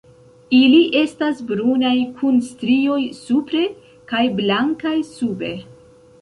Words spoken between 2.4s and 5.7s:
strioj supre kaj blankaj sube.